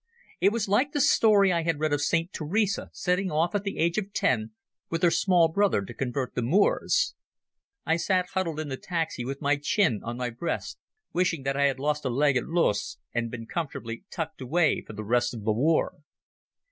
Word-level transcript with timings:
It 0.39 0.51
was 0.51 0.67
like 0.67 0.93
the 0.93 0.99
story 0.99 1.53
I 1.53 1.61
had 1.61 1.79
read 1.79 1.93
of 1.93 2.01
Saint 2.01 2.33
Teresa 2.33 2.89
setting 2.91 3.29
off 3.29 3.53
at 3.53 3.63
the 3.63 3.77
age 3.77 3.99
of 3.99 4.13
ten 4.13 4.49
with 4.89 5.03
her 5.03 5.11
small 5.11 5.47
brother 5.47 5.83
to 5.85 5.93
convert 5.93 6.33
the 6.33 6.41
Moors. 6.41 7.13
I 7.85 7.97
sat 7.97 8.29
huddled 8.33 8.59
in 8.59 8.69
the 8.69 8.77
taxi 8.77 9.23
with 9.23 9.43
my 9.43 9.57
chin 9.57 10.01
on 10.03 10.17
my 10.17 10.31
breast, 10.31 10.79
wishing 11.13 11.43
that 11.43 11.55
I 11.55 11.65
had 11.65 11.77
lost 11.79 12.03
a 12.03 12.09
leg 12.09 12.35
at 12.35 12.47
Loos 12.47 12.97
and 13.13 13.29
been 13.29 13.45
comfortably 13.45 14.03
tucked 14.09 14.41
away 14.41 14.81
for 14.81 14.93
the 14.93 15.03
rest 15.05 15.35
of 15.35 15.43
the 15.43 15.53
war. 15.53 15.97